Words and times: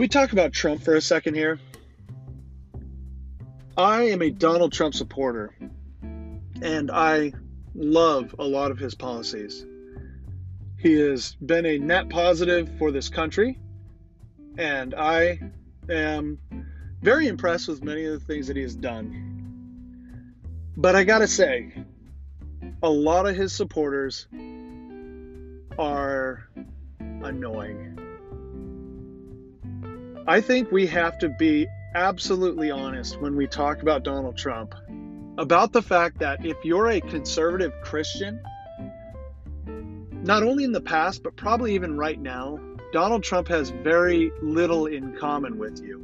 we 0.00 0.08
talk 0.08 0.32
about 0.32 0.50
Trump 0.54 0.80
for 0.80 0.94
a 0.94 1.00
second 1.02 1.34
here, 1.34 1.58
I 3.76 4.04
am 4.04 4.22
a 4.22 4.30
Donald 4.30 4.72
Trump 4.72 4.94
supporter, 4.94 5.54
and 6.62 6.90
I 6.90 7.34
love 7.74 8.34
a 8.38 8.44
lot 8.44 8.70
of 8.70 8.78
his 8.78 8.94
policies. 8.94 9.66
He 10.78 10.94
has 10.94 11.36
been 11.44 11.66
a 11.66 11.76
net 11.76 12.08
positive 12.08 12.70
for 12.78 12.90
this 12.90 13.10
country, 13.10 13.58
and 14.56 14.94
I 14.94 15.38
am 15.90 16.38
very 17.02 17.28
impressed 17.28 17.68
with 17.68 17.84
many 17.84 18.06
of 18.06 18.18
the 18.18 18.24
things 18.24 18.46
that 18.46 18.56
he 18.56 18.62
has 18.62 18.74
done. 18.74 20.32
But 20.78 20.96
I 20.96 21.04
gotta 21.04 21.28
say, 21.28 21.74
a 22.82 22.88
lot 22.88 23.26
of 23.26 23.36
his 23.36 23.52
supporters 23.52 24.28
are 25.78 26.48
annoying. 26.98 27.99
I 30.30 30.40
think 30.40 30.70
we 30.70 30.86
have 30.86 31.18
to 31.18 31.28
be 31.28 31.66
absolutely 31.92 32.70
honest 32.70 33.20
when 33.20 33.34
we 33.34 33.48
talk 33.48 33.82
about 33.82 34.04
Donald 34.04 34.36
Trump 34.36 34.76
about 35.38 35.72
the 35.72 35.82
fact 35.82 36.20
that 36.20 36.46
if 36.46 36.56
you're 36.64 36.88
a 36.88 37.00
conservative 37.00 37.72
Christian, 37.82 38.40
not 40.22 40.44
only 40.44 40.62
in 40.62 40.70
the 40.70 40.80
past, 40.80 41.24
but 41.24 41.34
probably 41.34 41.74
even 41.74 41.96
right 41.96 42.20
now, 42.20 42.60
Donald 42.92 43.24
Trump 43.24 43.48
has 43.48 43.70
very 43.70 44.30
little 44.40 44.86
in 44.86 45.16
common 45.16 45.58
with 45.58 45.82
you. 45.82 45.98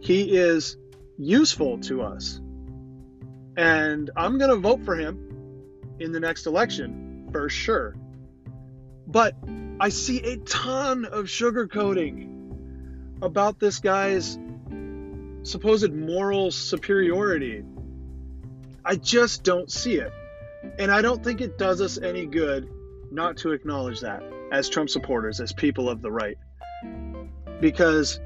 He 0.00 0.36
is 0.36 0.76
useful 1.18 1.78
to 1.80 2.02
us. 2.02 2.40
And 3.56 4.10
I'm 4.16 4.38
going 4.38 4.50
to 4.50 4.58
vote 4.58 4.84
for 4.84 4.94
him 4.94 5.66
in 5.98 6.12
the 6.12 6.20
next 6.20 6.46
election 6.46 7.30
for 7.32 7.48
sure. 7.48 7.96
But 9.08 9.34
I 9.80 9.90
see 9.90 10.20
a 10.24 10.36
ton 10.38 11.04
of 11.04 11.26
sugarcoating 11.26 12.34
about 13.22 13.60
this 13.60 13.78
guy's 13.78 14.36
supposed 15.44 15.92
moral 15.92 16.50
superiority. 16.50 17.62
I 18.84 18.96
just 18.96 19.44
don't 19.44 19.70
see 19.70 19.96
it. 19.96 20.12
And 20.80 20.90
I 20.90 21.00
don't 21.00 21.22
think 21.22 21.40
it 21.40 21.58
does 21.58 21.80
us 21.80 21.96
any 21.96 22.26
good 22.26 22.68
not 23.12 23.36
to 23.38 23.52
acknowledge 23.52 24.00
that 24.00 24.24
as 24.50 24.68
Trump 24.68 24.90
supporters, 24.90 25.40
as 25.40 25.52
people 25.52 25.88
of 25.88 26.02
the 26.02 26.10
right. 26.10 26.38
Because 27.60 28.18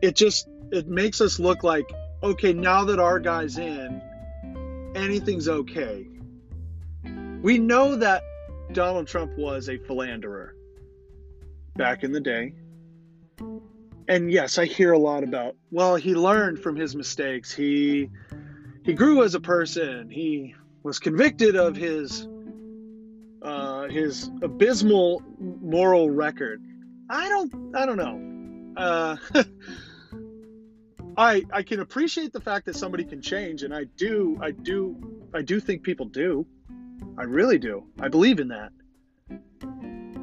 it 0.00 0.16
just 0.16 0.48
it 0.72 0.88
makes 0.88 1.20
us 1.20 1.38
look 1.38 1.62
like 1.62 1.88
okay, 2.24 2.52
now 2.52 2.84
that 2.84 2.98
our 2.98 3.20
guy's 3.20 3.58
in, 3.58 4.00
anything's 4.96 5.48
okay. 5.48 6.06
We 7.40 7.58
know 7.58 7.96
that 7.96 8.22
Donald 8.72 9.06
Trump 9.06 9.36
was 9.36 9.68
a 9.68 9.78
philanderer 9.78 10.54
back 11.76 12.04
in 12.04 12.12
the 12.12 12.20
day 12.20 12.52
and 14.08 14.30
yes, 14.30 14.58
I 14.58 14.66
hear 14.66 14.92
a 14.92 14.98
lot 14.98 15.24
about, 15.24 15.56
well, 15.70 15.96
he 15.96 16.14
learned 16.14 16.58
from 16.58 16.76
his 16.76 16.94
mistakes. 16.94 17.52
He 17.52 18.10
he 18.84 18.94
grew 18.94 19.22
as 19.22 19.34
a 19.34 19.40
person. 19.40 20.10
He 20.10 20.54
was 20.82 20.98
convicted 20.98 21.56
of 21.56 21.76
his 21.76 22.28
uh, 23.42 23.88
his 23.88 24.30
abysmal 24.42 25.22
moral 25.38 26.10
record. 26.10 26.62
I 27.08 27.28
don't 27.28 27.76
I 27.76 27.86
don't 27.86 27.96
know. 27.96 28.82
Uh, 28.82 29.16
I 31.16 31.44
I 31.52 31.62
can 31.62 31.80
appreciate 31.80 32.32
the 32.32 32.40
fact 32.40 32.66
that 32.66 32.76
somebody 32.76 33.04
can 33.04 33.22
change, 33.22 33.62
and 33.62 33.74
I 33.74 33.84
do 33.84 34.38
I 34.42 34.50
do 34.50 35.28
I 35.32 35.42
do 35.42 35.60
think 35.60 35.82
people 35.82 36.06
do. 36.06 36.46
I 37.18 37.24
really 37.24 37.58
do. 37.58 37.84
I 38.00 38.08
believe 38.08 38.40
in 38.40 38.48
that. 38.48 38.72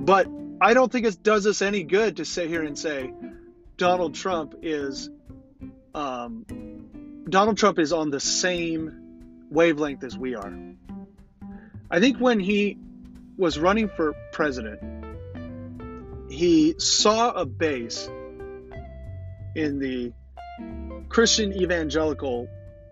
But 0.01 0.27
I 0.61 0.73
don't 0.73 0.91
think 0.91 1.05
it 1.05 1.23
does 1.23 1.47
us 1.47 1.61
any 1.61 1.83
good 1.83 2.17
to 2.17 2.25
sit 2.25 2.49
here 2.49 2.63
and 2.63 2.77
say, 2.77 3.13
Donald 3.77 4.15
Trump 4.15 4.55
is 4.61 5.09
um, 5.95 6.45
Donald 7.29 7.57
Trump 7.57 7.79
is 7.79 7.93
on 7.93 8.09
the 8.09 8.19
same 8.19 9.47
wavelength 9.49 10.03
as 10.03 10.17
we 10.17 10.35
are. 10.35 10.53
I 11.89 11.99
think 11.99 12.17
when 12.17 12.39
he 12.39 12.77
was 13.37 13.57
running 13.57 13.89
for 13.89 14.13
president, 14.31 14.79
he 16.29 16.75
saw 16.77 17.31
a 17.31 17.45
base 17.45 18.09
in 19.55 19.79
the 19.79 20.13
Christian 21.07 21.53
evangelical 21.53 22.47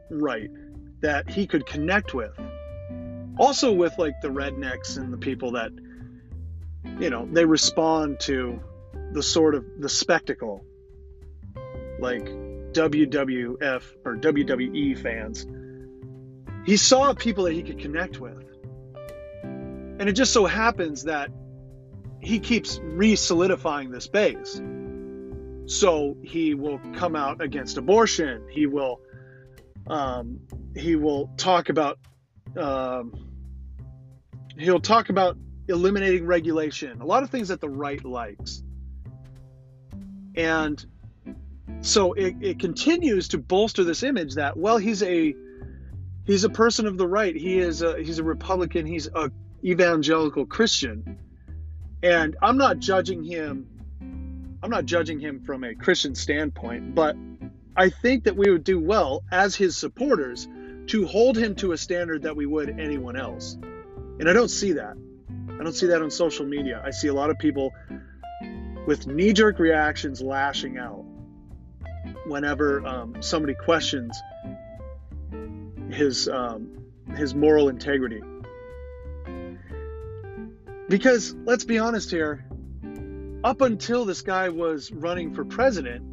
right 0.09 0.49
that 1.01 1.29
he 1.29 1.45
could 1.45 1.65
connect 1.65 2.13
with. 2.13 2.31
Also 3.37 3.73
with 3.73 3.97
like 3.97 4.19
the 4.21 4.29
rednecks 4.29 4.97
and 4.97 5.13
the 5.13 5.17
people 5.17 5.51
that 5.51 5.71
you 6.99 7.09
know, 7.09 7.27
they 7.31 7.45
respond 7.45 8.19
to 8.21 8.59
the 9.11 9.23
sort 9.23 9.55
of 9.55 9.65
the 9.79 9.89
spectacle 9.89 10.65
like 11.99 12.25
WWF 12.25 13.83
or 14.05 14.15
WWE 14.17 14.97
fans. 14.97 15.45
He 16.65 16.77
saw 16.77 17.13
people 17.13 17.45
that 17.45 17.53
he 17.53 17.63
could 17.63 17.79
connect 17.79 18.19
with. 18.19 18.43
And 19.43 20.07
it 20.07 20.13
just 20.13 20.33
so 20.33 20.45
happens 20.45 21.05
that 21.05 21.31
he 22.19 22.39
keeps 22.39 22.79
re 22.83 23.15
solidifying 23.15 23.89
this 23.89 24.07
base. 24.07 24.61
So 25.65 26.17
he 26.23 26.53
will 26.53 26.79
come 26.95 27.15
out 27.15 27.41
against 27.41 27.77
abortion. 27.77 28.47
He 28.51 28.67
will 28.67 29.01
um, 29.87 30.41
he 30.75 30.95
will 30.95 31.31
talk 31.37 31.69
about 31.69 31.99
um, 32.55 33.13
he'll 34.57 34.79
talk 34.79 35.09
about 35.09 35.37
eliminating 35.67 36.25
regulation, 36.25 37.01
a 37.01 37.05
lot 37.05 37.23
of 37.23 37.29
things 37.29 37.49
that 37.49 37.61
the 37.61 37.69
right 37.69 38.03
likes. 38.03 38.63
And 40.35 40.85
so 41.81 42.13
it, 42.13 42.35
it 42.41 42.59
continues 42.59 43.27
to 43.29 43.37
bolster 43.37 43.83
this 43.83 44.03
image 44.03 44.35
that 44.35 44.57
well 44.57 44.77
he's 44.77 45.03
a 45.03 45.35
he's 46.25 46.43
a 46.43 46.49
person 46.49 46.87
of 46.87 46.97
the 46.97 47.07
right. 47.07 47.35
He 47.35 47.59
is 47.59 47.81
a, 47.81 48.01
he's 48.01 48.19
a 48.19 48.23
republican. 48.23 48.85
He's 48.85 49.07
a 49.07 49.31
evangelical 49.63 50.45
christian. 50.45 51.17
And 52.03 52.35
i'm 52.41 52.57
not 52.57 52.79
judging 52.79 53.23
him 53.23 53.67
i'm 54.61 54.69
not 54.69 54.85
judging 54.85 55.19
him 55.19 55.43
from 55.43 55.63
a 55.63 55.73
christian 55.73 56.13
standpoint 56.13 56.93
but 56.93 57.15
i 57.75 57.89
think 57.89 58.23
that 58.25 58.35
we 58.35 58.51
would 58.51 58.63
do 58.63 58.79
well 58.79 59.23
as 59.31 59.55
his 59.55 59.75
supporters 59.75 60.47
to 60.87 61.07
hold 61.07 61.37
him 61.37 61.55
to 61.55 61.71
a 61.71 61.77
standard 61.77 62.21
that 62.21 62.35
we 62.35 62.45
would 62.45 62.79
anyone 62.79 63.15
else. 63.17 63.57
And 64.19 64.29
i 64.29 64.33
don't 64.33 64.49
see 64.49 64.73
that 64.73 64.95
i 65.59 65.63
don't 65.63 65.75
see 65.75 65.87
that 65.87 66.01
on 66.01 66.09
social 66.11 66.45
media 66.45 66.81
i 66.85 66.91
see 66.91 67.07
a 67.07 67.13
lot 67.13 67.29
of 67.29 67.37
people 67.39 67.73
with 68.85 69.07
knee-jerk 69.07 69.59
reactions 69.59 70.21
lashing 70.21 70.77
out 70.77 71.03
whenever 72.25 72.85
um, 72.85 73.21
somebody 73.21 73.53
questions 73.53 74.17
his 75.89 76.27
um, 76.27 76.77
his 77.15 77.33
moral 77.33 77.69
integrity. 77.69 78.21
Because 80.89 81.35
let's 81.43 81.65
be 81.65 81.79
honest 81.79 82.11
here, 82.11 82.45
up 83.43 83.61
until 83.61 84.05
this 84.05 84.21
guy 84.21 84.49
was 84.49 84.91
running 84.91 85.33
for 85.33 85.43
president, 85.43 86.05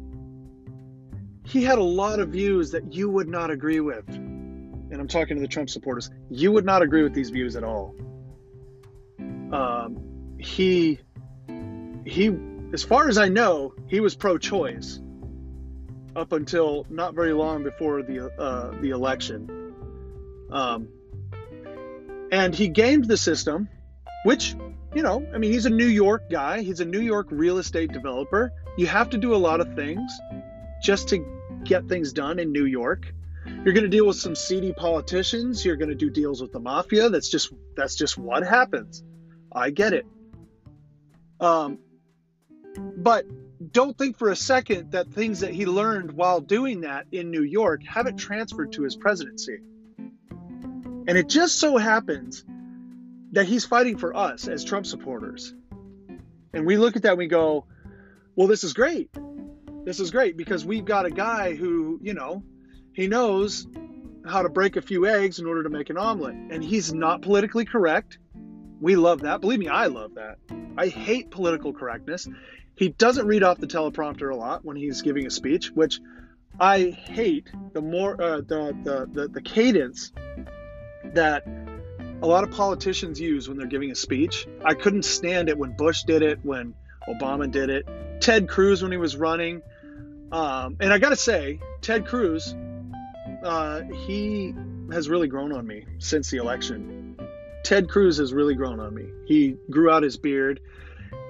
he 1.45 1.63
had 1.63 1.77
a 1.77 1.83
lot 1.83 2.19
of 2.19 2.29
views 2.29 2.71
that 2.71 2.93
you 2.93 3.09
would 3.09 3.27
not 3.27 3.51
agree 3.51 3.79
with. 3.79 4.07
And 4.09 4.93
I'm 4.93 5.07
talking 5.07 5.37
to 5.37 5.41
the 5.41 5.47
Trump 5.47 5.69
supporters. 5.69 6.09
You 6.29 6.51
would 6.51 6.65
not 6.65 6.81
agree 6.81 7.03
with 7.03 7.13
these 7.13 7.29
views 7.29 7.55
at 7.55 7.63
all. 7.63 7.95
Um, 9.51 10.35
he 10.39 10.99
he 12.05 12.35
as 12.73 12.83
far 12.83 13.07
as 13.07 13.17
I 13.17 13.29
know, 13.29 13.73
he 13.87 13.99
was 13.99 14.15
pro-choice 14.15 14.99
up 16.15 16.31
until 16.31 16.85
not 16.89 17.13
very 17.13 17.33
long 17.33 17.63
before 17.63 18.01
the 18.01 18.31
uh, 18.39 18.71
the 18.81 18.89
election. 18.89 19.73
Um, 20.51 20.87
and 22.31 22.53
he 22.53 22.67
gamed 22.67 23.05
the 23.05 23.17
system, 23.17 23.69
which 24.23 24.55
you 24.93 25.03
know, 25.03 25.27
I 25.33 25.37
mean, 25.37 25.51
he's 25.51 25.65
a 25.65 25.69
New 25.69 25.87
York 25.87 26.29
guy. 26.29 26.61
He's 26.61 26.79
a 26.79 26.85
New 26.85 27.01
York 27.01 27.27
real 27.29 27.57
estate 27.57 27.91
developer. 27.91 28.51
You 28.77 28.87
have 28.87 29.09
to 29.11 29.17
do 29.17 29.35
a 29.35 29.37
lot 29.37 29.59
of 29.59 29.75
things 29.75 30.11
just 30.81 31.09
to 31.09 31.25
get 31.63 31.87
things 31.87 32.13
done 32.13 32.39
in 32.39 32.51
New 32.51 32.65
York. 32.65 33.13
You're 33.45 33.73
going 33.73 33.83
to 33.83 33.89
deal 33.89 34.07
with 34.07 34.17
some 34.17 34.35
seedy 34.35 34.73
politicians. 34.73 35.65
You're 35.65 35.75
going 35.75 35.89
to 35.89 35.95
do 35.95 36.09
deals 36.09 36.41
with 36.41 36.51
the 36.51 36.59
mafia. 36.59 37.09
That's 37.09 37.29
just 37.29 37.51
that's 37.75 37.95
just 37.95 38.17
what 38.17 38.43
happens. 38.43 39.03
I 39.55 39.69
get 39.69 39.93
it. 39.93 40.05
Um, 41.39 41.79
but 42.77 43.25
don't 43.71 43.97
think 43.97 44.17
for 44.17 44.29
a 44.29 44.35
second 44.35 44.91
that 44.91 45.11
things 45.11 45.39
that 45.39 45.51
he 45.51 45.65
learned 45.65 46.11
while 46.11 46.41
doing 46.41 46.81
that 46.81 47.07
in 47.11 47.31
New 47.31 47.41
York 47.43 47.83
haven't 47.83 48.17
transferred 48.17 48.73
to 48.73 48.83
his 48.83 48.95
presidency. 48.95 49.59
And 51.07 51.17
it 51.17 51.29
just 51.29 51.59
so 51.59 51.77
happens 51.77 52.43
that 53.31 53.45
he's 53.45 53.65
fighting 53.65 53.97
for 53.97 54.15
us 54.15 54.47
as 54.47 54.63
Trump 54.63 54.85
supporters. 54.85 55.53
And 56.53 56.65
we 56.65 56.77
look 56.77 56.95
at 56.95 57.03
that 57.03 57.11
and 57.11 57.17
we 57.17 57.27
go, 57.27 57.65
well, 58.35 58.47
this 58.47 58.63
is 58.63 58.73
great. 58.73 59.09
This 59.85 59.99
is 59.99 60.11
great 60.11 60.35
because 60.35 60.65
we've 60.65 60.85
got 60.85 61.05
a 61.05 61.11
guy 61.11 61.53
who, 61.53 61.99
you 62.01 62.13
know, 62.13 62.43
he 62.93 63.07
knows 63.07 63.67
how 64.25 64.41
to 64.41 64.49
break 64.49 64.75
a 64.75 64.81
few 64.81 65.05
eggs 65.05 65.39
in 65.39 65.45
order 65.45 65.63
to 65.63 65.69
make 65.69 65.89
an 65.89 65.97
omelet. 65.97 66.35
And 66.49 66.63
he's 66.63 66.93
not 66.93 67.21
politically 67.21 67.65
correct. 67.65 68.17
We 68.81 68.95
love 68.95 69.21
that. 69.21 69.41
Believe 69.41 69.59
me, 69.59 69.67
I 69.67 69.87
love 69.87 70.15
that. 70.15 70.37
I 70.77 70.87
hate 70.87 71.31
political 71.31 71.73
correctness. 71.73 72.27
He 72.75 72.89
doesn't 72.89 73.25
read 73.25 73.43
off 73.43 73.57
the 73.57 73.67
teleprompter 73.67 74.31
a 74.31 74.35
lot 74.35 74.65
when 74.65 74.75
he's 74.75 75.01
giving 75.01 75.25
a 75.25 75.29
speech, 75.29 75.71
which 75.71 75.99
I 76.59 76.89
hate. 76.89 77.49
The 77.73 77.81
more 77.81 78.21
uh, 78.21 78.37
the, 78.37 78.75
the 78.83 79.09
the 79.11 79.27
the 79.29 79.41
cadence 79.41 80.11
that 81.13 81.47
a 82.21 82.27
lot 82.27 82.43
of 82.43 82.51
politicians 82.51 83.19
use 83.19 83.47
when 83.47 83.57
they're 83.57 83.67
giving 83.67 83.91
a 83.91 83.95
speech. 83.95 84.47
I 84.63 84.73
couldn't 84.73 85.03
stand 85.03 85.49
it 85.49 85.57
when 85.57 85.75
Bush 85.75 86.03
did 86.03 86.21
it, 86.21 86.39
when 86.43 86.73
Obama 87.07 87.49
did 87.49 87.69
it, 87.69 87.87
Ted 88.19 88.47
Cruz 88.47 88.81
when 88.81 88.91
he 88.91 88.97
was 88.97 89.15
running. 89.15 89.61
Um, 90.31 90.77
and 90.79 90.91
I 90.91 90.97
got 90.97 91.09
to 91.09 91.15
say, 91.15 91.59
Ted 91.81 92.07
Cruz, 92.07 92.55
uh, 93.43 93.81
he 94.07 94.53
has 94.91 95.07
really 95.07 95.27
grown 95.27 95.53
on 95.53 95.65
me 95.67 95.85
since 95.99 96.29
the 96.31 96.37
election. 96.37 97.04
Ted 97.65 97.89
Cruz 97.89 98.17
has 98.17 98.31
really 98.31 98.55
grown 98.55 98.79
on 98.79 98.93
me. 98.93 99.09
He 99.25 99.57
grew 99.69 99.89
out 99.89 100.03
his 100.03 100.17
beard. 100.17 100.61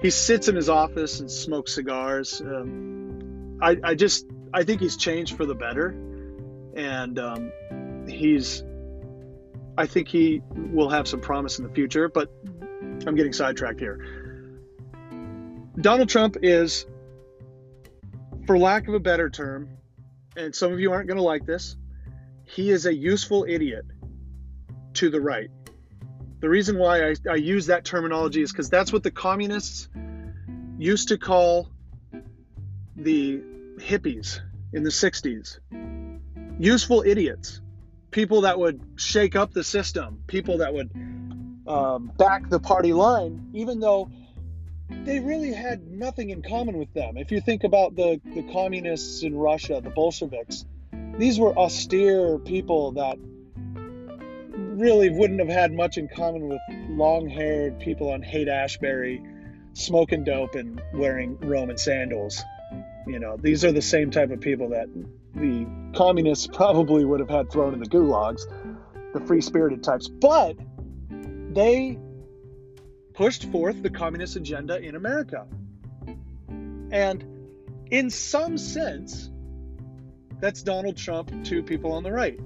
He 0.02 0.10
sits 0.10 0.48
in 0.48 0.54
his 0.54 0.68
office 0.68 1.20
and 1.20 1.30
smokes 1.30 1.74
cigars. 1.74 2.40
Um, 2.40 3.58
I, 3.60 3.76
I, 3.82 3.94
just, 3.94 4.26
I 4.52 4.62
think 4.62 4.80
he's 4.80 4.96
changed 4.96 5.36
for 5.36 5.46
the 5.46 5.54
better, 5.54 5.88
and 6.76 7.18
um, 7.18 7.52
he's 8.06 8.62
I 9.78 9.86
think 9.86 10.08
he 10.08 10.42
will 10.54 10.88
have 10.88 11.06
some 11.06 11.20
promise 11.20 11.58
in 11.58 11.66
the 11.66 11.72
future, 11.72 12.08
but 12.08 12.30
I'm 13.06 13.14
getting 13.14 13.32
sidetracked 13.32 13.78
here. 13.78 14.60
Donald 15.78 16.08
Trump 16.08 16.38
is, 16.42 16.86
for 18.46 18.58
lack 18.58 18.88
of 18.88 18.94
a 18.94 19.00
better 19.00 19.28
term, 19.28 19.68
and 20.36 20.54
some 20.54 20.72
of 20.72 20.80
you 20.80 20.92
aren't 20.92 21.08
going 21.08 21.18
to 21.18 21.22
like 21.22 21.44
this, 21.44 21.76
he 22.44 22.70
is 22.70 22.86
a 22.86 22.94
useful 22.94 23.44
idiot 23.46 23.84
to 24.94 25.10
the 25.10 25.20
right. 25.20 25.50
The 26.40 26.48
reason 26.48 26.78
why 26.78 27.10
I, 27.10 27.14
I 27.30 27.34
use 27.36 27.66
that 27.66 27.84
terminology 27.84 28.42
is 28.42 28.52
because 28.52 28.68
that's 28.68 28.92
what 28.92 29.02
the 29.02 29.10
communists 29.10 29.88
used 30.78 31.08
to 31.08 31.18
call 31.18 31.70
the 32.94 33.42
hippies 33.78 34.40
in 34.72 34.82
the 34.82 34.90
60s 34.90 35.58
useful 36.58 37.02
idiots. 37.06 37.60
People 38.10 38.42
that 38.42 38.58
would 38.58 38.80
shake 38.96 39.36
up 39.36 39.52
the 39.52 39.64
system, 39.64 40.22
people 40.26 40.58
that 40.58 40.72
would 40.72 40.90
um, 41.66 42.12
back 42.16 42.48
the 42.48 42.60
party 42.60 42.92
line, 42.92 43.50
even 43.52 43.80
though 43.80 44.10
they 44.88 45.18
really 45.20 45.52
had 45.52 45.86
nothing 45.86 46.30
in 46.30 46.42
common 46.42 46.78
with 46.78 46.92
them. 46.94 47.16
If 47.16 47.30
you 47.30 47.40
think 47.40 47.64
about 47.64 47.96
the, 47.96 48.20
the 48.34 48.42
communists 48.52 49.22
in 49.22 49.36
Russia, 49.36 49.80
the 49.82 49.90
Bolsheviks, 49.90 50.64
these 51.18 51.38
were 51.38 51.56
austere 51.56 52.38
people 52.38 52.92
that 52.92 53.18
really 54.76 55.08
wouldn't 55.10 55.40
have 55.40 55.48
had 55.48 55.72
much 55.72 55.96
in 55.96 56.06
common 56.08 56.48
with 56.48 56.60
long 56.90 57.28
haired 57.28 57.80
people 57.80 58.10
on 58.10 58.22
Haight 58.22 58.48
Ashbury 58.48 59.22
smoking 59.72 60.24
dope 60.24 60.54
and 60.54 60.80
wearing 60.92 61.38
Roman 61.38 61.78
sandals. 61.78 62.42
You 63.06 63.18
know, 63.18 63.36
these 63.36 63.64
are 63.64 63.72
the 63.72 63.82
same 63.82 64.10
type 64.10 64.30
of 64.30 64.40
people 64.40 64.70
that 64.70 64.88
the 65.34 65.66
communists 65.96 66.46
probably 66.46 67.04
would 67.04 67.20
have 67.20 67.30
had 67.30 67.50
thrown 67.50 67.72
in 67.72 67.80
the 67.80 67.86
gulags, 67.86 68.42
the 69.12 69.20
free 69.20 69.40
spirited 69.40 69.82
types. 69.82 70.08
But 70.08 70.56
they 71.08 71.98
pushed 73.14 73.44
forth 73.50 73.82
the 73.82 73.90
communist 73.90 74.36
agenda 74.36 74.78
in 74.78 74.94
America. 74.94 75.46
And 76.90 77.24
in 77.90 78.10
some 78.10 78.58
sense, 78.58 79.30
that's 80.38 80.62
Donald 80.62 80.96
Trump 80.96 81.32
to 81.44 81.62
people 81.62 81.92
on 81.92 82.02
the 82.02 82.12
right. 82.12 82.38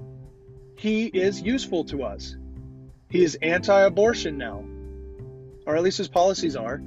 He 0.77 1.05
is 1.05 1.41
useful 1.41 1.85
to 1.85 2.03
us. 2.03 2.35
He 3.09 3.23
is 3.23 3.37
anti 3.41 3.81
abortion 3.81 4.37
now, 4.37 4.63
or 5.65 5.75
at 5.75 5.83
least 5.83 5.97
his 5.97 6.07
policies 6.07 6.55
are. 6.55 6.81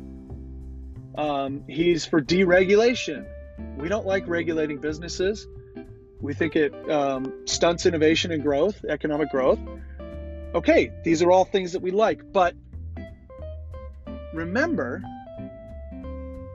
Um, 1.16 1.64
he's 1.69 2.06
for 2.06 2.20
deregulation. 2.20 3.26
We 3.78 3.88
don't 3.88 4.06
like 4.06 4.26
regulating 4.26 4.78
businesses. 4.78 5.46
We 6.20 6.34
think 6.34 6.56
it 6.56 6.72
um, 6.90 7.46
stunts 7.46 7.86
innovation 7.86 8.32
and 8.32 8.42
growth, 8.42 8.84
economic 8.88 9.31
growth. 9.31 9.58
Okay, 10.54 10.92
these 11.04 11.22
are 11.22 11.31
all 11.31 11.44
things 11.44 11.72
that 11.72 11.82
we 11.82 11.90
like, 11.90 12.32
but 12.32 12.54
remember 14.32 15.02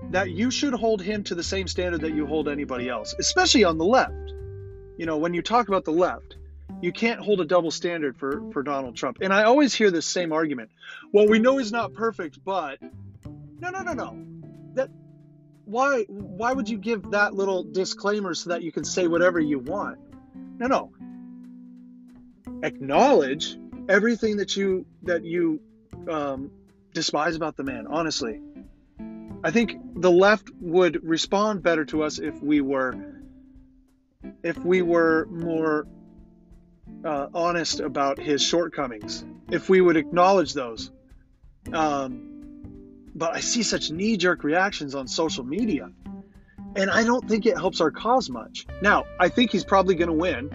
that 0.10 0.31
you 0.31 0.50
should 0.50 0.74
hold 0.74 1.02
him 1.02 1.24
to 1.26 1.36
the 1.36 1.44
same 1.44 1.68
standard 1.68 2.02
that 2.02 2.14
you 2.14 2.26
hold 2.26 2.48
anybody 2.48 2.90
else, 2.90 3.14
especially 3.20 3.64
on 3.64 3.78
the 3.78 3.86
left. 3.86 4.34
You 4.98 5.06
know, 5.06 5.18
when 5.18 5.34
you 5.34 5.42
talk 5.42 5.68
about 5.68 5.86
the 5.86 5.92
left, 5.92 6.38
you 6.81 6.92
can't 6.92 7.20
hold 7.20 7.42
a 7.42 7.46
double 7.46 7.72
standard 7.72 8.18
for, 8.18 8.50
for 8.52 8.64
Donald 8.64 8.96
Trump. 8.96 9.18
And 9.22 9.34
I 9.34 9.44
always 9.44 9.74
hear 9.74 9.92
this 9.92 10.06
same 10.06 10.31
argument. 10.31 10.72
Well, 11.12 11.28
we 11.28 11.40
know 11.40 11.58
he's 11.58 11.72
not 11.72 11.94
perfect, 11.94 12.44
but 12.44 12.80
no, 13.60 13.70
no, 13.70 13.81
no, 13.81 13.94
no. 13.94 14.26
That 14.74 14.90
why 15.66 16.04
why 16.08 16.54
would 16.54 16.70
you 16.70 16.78
give 16.78 17.12
that 17.12 17.34
little 17.34 17.64
disclaimer 17.64 18.34
so 18.34 18.52
that 18.52 18.64
you 18.64 18.72
can 18.72 18.84
say 18.84 19.08
whatever 19.08 19.40
you 19.40 19.60
want? 19.60 20.00
No, 20.58 20.68
no. 20.68 20.92
Acknowledge 22.64 23.58
everything 23.88 24.38
that 24.38 24.56
you 24.56 24.86
that 25.04 25.24
you 25.24 25.60
um, 26.08 26.52
despise 26.94 27.36
about 27.36 27.58
the 27.58 27.64
man. 27.64 27.88
Honestly, 27.88 28.42
I 29.44 29.52
think 29.52 29.78
the 29.96 30.12
left 30.12 30.50
would 30.60 31.04
respond 31.04 31.62
better 31.62 31.86
to 31.86 32.04
us 32.04 32.20
if 32.20 32.42
we 32.42 32.62
were 32.62 32.96
if 34.44 34.58
we 34.58 34.81
were 34.81 35.28
more 35.30 35.88
uh, 37.04 37.28
honest 37.34 37.80
about 37.80 38.20
his 38.20 38.42
shortcomings. 38.42 39.26
If 39.50 39.70
we 39.70 39.82
would 39.82 39.98
acknowledge 39.98 40.54
those. 40.54 40.92
Um, 41.74 42.30
but 43.16 43.36
I 43.36 43.40
see 43.40 43.64
such 43.64 43.92
knee 43.92 44.18
jerk 44.18 44.44
reactions 44.44 44.96
on 44.96 45.08
social 45.08 45.44
media. 45.44 45.90
And 46.76 46.90
I 46.90 47.04
don't 47.04 47.28
think 47.28 47.46
it 47.46 47.58
helps 47.58 47.82
our 47.82 47.92
cause 47.92 48.30
much. 48.30 48.68
Now, 48.82 49.06
I 49.20 49.30
think 49.30 49.52
he's 49.52 49.66
probably 49.66 49.96
going 49.96 50.08
to 50.08 50.14
win 50.14 50.50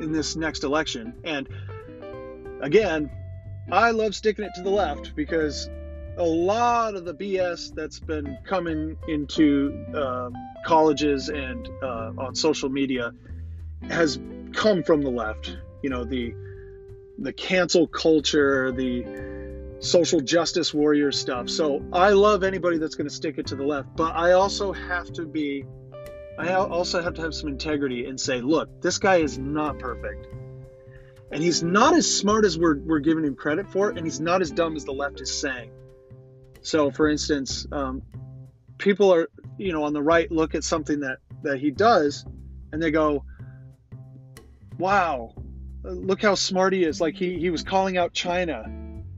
in 0.00 0.12
this 0.12 0.36
next 0.36 0.62
election. 0.62 1.14
And 1.24 1.48
again, 2.60 3.10
I 3.70 3.90
love 3.90 4.14
sticking 4.14 4.44
it 4.44 4.52
to 4.54 4.62
the 4.62 4.70
left 4.70 5.14
because 5.16 5.68
a 6.16 6.24
lot 6.24 6.94
of 6.94 7.04
the 7.04 7.14
BS 7.14 7.74
that's 7.74 8.00
been 8.00 8.38
coming 8.44 8.96
into 9.08 9.84
uh, 9.94 10.30
colleges 10.64 11.28
and 11.28 11.68
uh, 11.82 12.12
on 12.18 12.34
social 12.34 12.68
media 12.68 13.12
has 13.88 14.18
come 14.52 14.82
from 14.82 15.02
the 15.02 15.10
left. 15.10 15.56
You 15.82 15.90
know, 15.90 16.04
the 16.04 16.34
the 17.18 17.32
cancel 17.32 17.86
culture, 17.86 18.70
the 18.72 19.04
social 19.80 20.20
justice 20.20 20.74
warrior 20.74 21.12
stuff. 21.12 21.48
So 21.48 21.84
I 21.92 22.10
love 22.10 22.42
anybody 22.42 22.78
that's 22.78 22.94
going 22.94 23.08
to 23.08 23.14
stick 23.14 23.38
it 23.38 23.46
to 23.48 23.56
the 23.56 23.64
left, 23.64 23.94
but 23.96 24.14
I 24.16 24.32
also 24.32 24.72
have 24.72 25.12
to 25.14 25.24
be, 25.26 25.64
I 26.38 26.52
also 26.54 27.02
have 27.02 27.14
to 27.14 27.22
have 27.22 27.34
some 27.34 27.48
integrity 27.48 28.06
and 28.06 28.20
say, 28.20 28.40
look, 28.40 28.80
this 28.80 28.98
guy 28.98 29.16
is 29.16 29.38
not 29.38 29.78
perfect. 29.78 30.26
And 31.30 31.42
he's 31.42 31.62
not 31.62 31.94
as 31.94 32.12
smart 32.12 32.44
as 32.44 32.58
we're, 32.58 32.78
we're 32.78 33.00
giving 33.00 33.24
him 33.24 33.36
credit 33.36 33.70
for, 33.70 33.90
and 33.90 34.00
he's 34.00 34.20
not 34.20 34.40
as 34.40 34.50
dumb 34.50 34.76
as 34.76 34.84
the 34.84 34.92
left 34.92 35.20
is 35.20 35.38
saying. 35.38 35.70
So, 36.62 36.90
for 36.90 37.08
instance, 37.08 37.66
um, 37.70 38.02
people 38.78 39.12
are, 39.12 39.28
you 39.58 39.72
know, 39.72 39.84
on 39.84 39.92
the 39.92 40.02
right 40.02 40.30
look 40.30 40.54
at 40.54 40.64
something 40.64 41.00
that, 41.00 41.18
that 41.42 41.58
he 41.60 41.70
does 41.70 42.24
and 42.72 42.82
they 42.82 42.90
go, 42.90 43.24
wow, 44.78 45.34
look 45.88 46.22
how 46.22 46.34
smart 46.34 46.72
he 46.72 46.84
is. 46.84 47.00
Like 47.00 47.14
he, 47.14 47.38
he 47.38 47.50
was 47.50 47.62
calling 47.62 47.96
out 47.96 48.12
China 48.12 48.64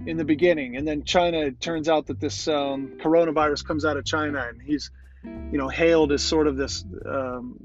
in 0.06 0.16
the 0.16 0.24
beginning, 0.24 0.76
and 0.76 0.86
then 0.86 1.04
China. 1.04 1.50
Turns 1.50 1.88
out 1.88 2.06
that 2.06 2.20
this 2.20 2.48
um, 2.48 2.98
coronavirus 3.02 3.66
comes 3.66 3.84
out 3.84 3.96
of 3.96 4.04
China, 4.04 4.46
and 4.48 4.60
he's, 4.62 4.90
you 5.24 5.58
know, 5.58 5.68
hailed 5.68 6.12
as 6.12 6.22
sort 6.22 6.46
of 6.46 6.56
this, 6.56 6.84
um, 7.04 7.58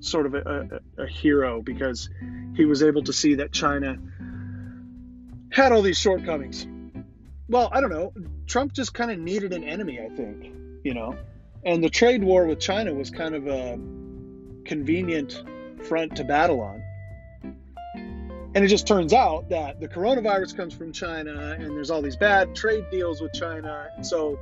sort 0.00 0.26
of 0.26 0.34
a, 0.34 0.80
a, 0.98 1.02
a 1.02 1.06
hero 1.06 1.62
because 1.62 2.08
he 2.54 2.64
was 2.64 2.82
able 2.82 3.02
to 3.02 3.12
see 3.12 3.36
that 3.36 3.52
China 3.52 3.98
had 5.50 5.72
all 5.72 5.82
these 5.82 5.98
shortcomings. 5.98 6.66
Well, 7.48 7.68
I 7.72 7.80
don't 7.80 7.90
know. 7.90 8.12
Trump 8.46 8.72
just 8.72 8.94
kind 8.94 9.10
of 9.10 9.18
needed 9.18 9.52
an 9.52 9.64
enemy, 9.64 10.00
I 10.00 10.08
think, 10.08 10.52
you 10.84 10.94
know. 10.94 11.16
And 11.64 11.82
the 11.82 11.90
trade 11.90 12.22
war 12.22 12.44
with 12.44 12.60
China 12.60 12.92
was 12.92 13.10
kind 13.10 13.34
of 13.34 13.46
a 13.46 13.78
convenient 14.64 15.42
front 15.88 16.16
to 16.16 16.24
battle 16.24 16.60
on. 16.60 16.82
And 18.54 18.64
it 18.64 18.68
just 18.68 18.86
turns 18.86 19.12
out 19.12 19.48
that 19.48 19.80
the 19.80 19.88
coronavirus 19.88 20.56
comes 20.56 20.74
from 20.74 20.92
China 20.92 21.56
and 21.58 21.76
there's 21.76 21.90
all 21.90 22.00
these 22.00 22.16
bad 22.16 22.54
trade 22.54 22.84
deals 22.90 23.20
with 23.20 23.32
China. 23.32 23.90
So 24.02 24.38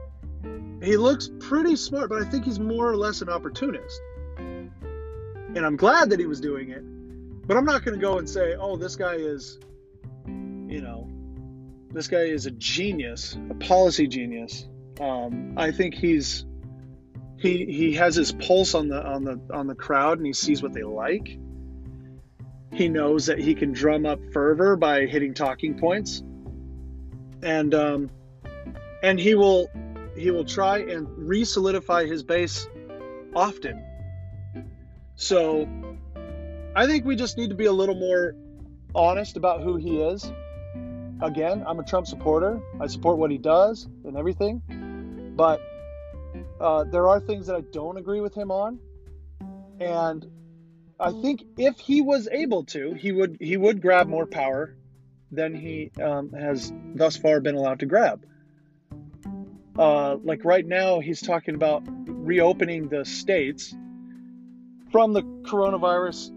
he 0.83 0.97
looks 0.97 1.31
pretty 1.41 1.77
smart, 1.77 2.11
but 2.11 2.21
I 2.21 2.25
think 2.29 2.45
he's 2.45 2.61
more 2.61 2.91
or 2.91 2.97
less 2.97 3.23
an 3.23 3.31
opportunist. 3.31 4.01
And 4.37 5.67
I'm 5.67 5.77
glad 5.77 6.11
that 6.11 6.21
he 6.21 6.27
was 6.27 6.41
doing 6.41 6.71
it. 6.71 6.83
But 7.47 7.57
I'm 7.57 7.65
not 7.65 7.85
going 7.85 7.99
to 7.99 8.01
go 8.01 8.19
and 8.19 8.29
say, 8.29 8.55
oh, 8.55 8.77
this 8.77 8.97
guy 8.97 9.15
is, 9.15 9.59
you 10.27 10.81
know, 10.81 11.09
this 11.91 12.07
guy 12.07 12.23
is 12.23 12.47
a 12.47 12.51
genius, 12.51 13.37
a 13.51 13.55
policy 13.55 14.07
genius. 14.07 14.69
Um, 15.01 15.55
I 15.57 15.73
think 15.73 15.95
he's 15.95 16.45
he 17.39 17.67
he 17.67 17.95
has 17.95 18.15
his 18.15 18.33
pulse 18.33 18.75
on 18.75 18.89
the 18.89 19.05
on 19.05 19.25
the 19.25 19.41
on 19.53 19.67
the 19.67 19.75
crowd 19.75 20.19
and 20.19 20.27
he 20.27 20.33
sees 20.33 20.63
what 20.63 20.73
they 20.73 20.85
like 20.85 21.39
he 22.73 22.89
knows 22.89 23.27
that 23.27 23.39
he 23.39 23.55
can 23.55 23.73
drum 23.73 24.07
up 24.07 24.19
fervor 24.33 24.77
by 24.77 25.07
hitting 25.07 25.35
talking 25.35 25.79
points, 25.79 26.23
and 27.43 27.75
um, 27.75 28.11
and 29.03 29.21
he 29.21 29.35
will 29.35 29.69
he 30.17 30.31
will 30.31 30.45
try 30.45 30.79
and 30.79 31.09
re-solidify 31.17 32.07
his 32.07 32.23
base 32.23 32.67
often. 33.35 33.83
So 35.17 35.69
I 36.75 36.87
think 36.87 37.05
we 37.05 37.17
just 37.17 37.37
need 37.37 37.51
to 37.51 37.57
be 37.57 37.67
a 37.67 37.73
little 37.73 37.95
more 37.95 38.35
honest 38.95 39.37
about 39.37 39.63
who 39.63 39.77
he 39.77 40.01
is. 40.01 40.33
Again, 41.21 41.63
I'm 41.67 41.79
a 41.79 41.85
Trump 41.85 42.07
supporter. 42.07 42.61
I 42.81 42.87
support 42.87 43.19
what 43.19 43.31
he 43.31 43.39
does 43.39 43.87
and 44.05 44.17
everything. 44.17 44.63
But 45.37 45.61
uh, 46.61 46.85
there 46.85 47.07
are 47.09 47.21
things 47.21 47.47
that 47.47 47.57
I 47.57 47.61
don't 47.73 47.97
agree 47.97 48.21
with 48.21 48.35
him 48.35 48.51
on. 48.51 48.79
And 49.79 50.27
I 51.03 51.11
think 51.11 51.43
if 51.59 51.81
he 51.81 52.01
was 52.01 52.29
able 52.31 52.65
to, 52.67 52.93
he 52.95 53.11
would 53.11 53.37
he 53.41 53.57
would 53.57 53.83
grab 53.83 54.07
more 54.07 54.25
power 54.25 54.77
than 55.33 55.53
he 55.53 55.91
um, 56.01 56.31
has 56.33 56.73
thus 56.95 57.17
far 57.17 57.41
been 57.41 57.57
allowed 57.57 57.81
to 57.81 57.87
grab. 57.87 58.25
Uh, 59.77 60.17
like 60.23 60.45
right 60.45 60.65
now, 60.65 61.01
he's 61.01 61.21
talking 61.21 61.57
about 61.57 61.83
reopening 62.07 62.89
the 62.89 63.05
states 63.05 63.75
from 64.93 65.13
the 65.13 65.23
coronavirus 65.23 66.31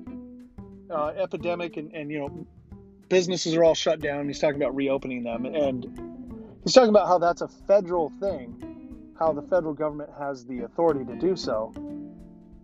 uh, 0.89 1.07
epidemic, 1.07 1.77
and, 1.77 1.93
and 1.93 2.09
you 2.09 2.17
know, 2.17 2.47
businesses 3.07 3.53
are 3.53 3.63
all 3.63 3.75
shut 3.75 3.99
down. 3.99 4.27
He's 4.27 4.39
talking 4.39 4.59
about 4.59 4.75
reopening 4.75 5.23
them, 5.23 5.45
and 5.45 5.85
he's 6.63 6.73
talking 6.73 6.89
about 6.89 7.07
how 7.07 7.19
that's 7.19 7.41
a 7.41 7.49
federal 7.67 8.09
thing, 8.19 9.13
how 9.19 9.31
the 9.31 9.43
federal 9.43 9.73
government 9.73 10.09
has 10.17 10.43
the 10.45 10.61
authority 10.61 11.05
to 11.05 11.15
do 11.17 11.35
so. 11.35 11.71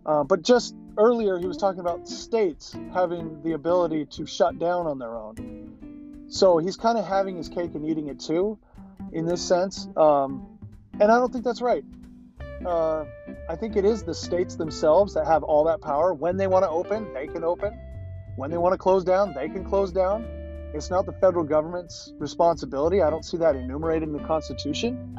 Uh, 0.04 0.24
but 0.24 0.42
just 0.42 0.74
earlier, 0.98 1.38
he 1.38 1.46
was 1.46 1.56
talking 1.56 1.80
about 1.80 2.08
states 2.08 2.74
having 2.92 3.42
the 3.42 3.52
ability 3.52 4.06
to 4.06 4.26
shut 4.26 4.58
down 4.58 4.86
on 4.86 4.98
their 4.98 5.16
own. 5.16 6.26
So 6.28 6.58
he's 6.58 6.76
kind 6.76 6.98
of 6.98 7.06
having 7.06 7.36
his 7.36 7.48
cake 7.48 7.74
and 7.74 7.84
eating 7.84 8.08
it 8.08 8.20
too, 8.20 8.58
in 9.12 9.26
this 9.26 9.42
sense. 9.42 9.88
Um, 9.96 10.58
and 10.94 11.04
I 11.04 11.18
don't 11.18 11.32
think 11.32 11.44
that's 11.44 11.60
right. 11.60 11.84
Uh, 12.64 13.04
I 13.48 13.56
think 13.56 13.76
it 13.76 13.84
is 13.84 14.02
the 14.04 14.14
states 14.14 14.56
themselves 14.56 15.14
that 15.14 15.26
have 15.26 15.42
all 15.42 15.64
that 15.64 15.80
power. 15.80 16.14
When 16.14 16.36
they 16.36 16.46
want 16.46 16.64
to 16.64 16.70
open, 16.70 17.12
they 17.12 17.26
can 17.26 17.44
open. 17.44 17.78
When 18.36 18.50
they 18.50 18.58
want 18.58 18.72
to 18.72 18.78
close 18.78 19.04
down, 19.04 19.34
they 19.34 19.48
can 19.48 19.64
close 19.64 19.92
down. 19.92 20.24
It's 20.74 20.88
not 20.88 21.04
the 21.04 21.12
federal 21.12 21.44
government's 21.44 22.14
responsibility. 22.18 23.02
I 23.02 23.10
don't 23.10 23.24
see 23.24 23.36
that 23.38 23.56
enumerated 23.56 24.08
in 24.08 24.14
the 24.14 24.24
Constitution. 24.24 25.18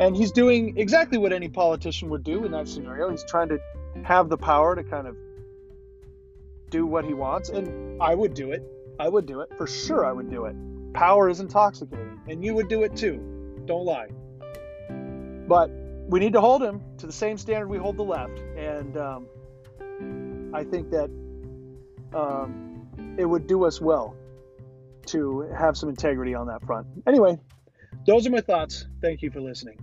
And 0.00 0.16
he's 0.16 0.30
doing 0.30 0.78
exactly 0.78 1.18
what 1.18 1.32
any 1.32 1.48
politician 1.48 2.08
would 2.10 2.22
do 2.22 2.44
in 2.44 2.52
that 2.52 2.68
scenario. 2.68 3.10
He's 3.10 3.24
trying 3.24 3.48
to 3.48 3.58
have 4.04 4.28
the 4.28 4.38
power 4.38 4.74
to 4.74 4.82
kind 4.82 5.06
of 5.06 5.16
do 6.70 6.86
what 6.86 7.04
he 7.04 7.14
wants. 7.14 7.48
And 7.48 8.00
I 8.02 8.14
would 8.14 8.34
do 8.34 8.52
it. 8.52 8.62
I 8.98 9.08
would 9.08 9.26
do 9.26 9.40
it. 9.40 9.56
For 9.56 9.66
sure, 9.66 10.04
I 10.04 10.12
would 10.12 10.30
do 10.30 10.46
it. 10.46 10.56
Power 10.92 11.28
is 11.28 11.40
intoxicating. 11.40 12.20
And 12.28 12.44
you 12.44 12.54
would 12.54 12.68
do 12.68 12.82
it 12.82 12.96
too. 12.96 13.62
Don't 13.66 13.84
lie. 13.84 14.08
But 15.46 15.70
we 16.08 16.20
need 16.20 16.32
to 16.32 16.40
hold 16.40 16.62
him 16.62 16.82
to 16.98 17.06
the 17.06 17.12
same 17.12 17.38
standard 17.38 17.68
we 17.68 17.78
hold 17.78 17.96
the 17.96 18.04
left. 18.04 18.38
And 18.56 18.96
um, 18.96 19.26
I 20.54 20.64
think 20.64 20.90
that 20.90 21.10
um, 22.14 22.88
it 23.18 23.24
would 23.24 23.46
do 23.46 23.64
us 23.64 23.80
well 23.80 24.16
to 25.06 25.40
have 25.56 25.76
some 25.76 25.88
integrity 25.88 26.34
on 26.34 26.46
that 26.48 26.64
front. 26.64 26.86
Anyway, 27.06 27.38
those 28.06 28.26
are 28.26 28.30
my 28.30 28.40
thoughts. 28.40 28.86
Thank 29.00 29.22
you 29.22 29.30
for 29.30 29.40
listening. 29.40 29.78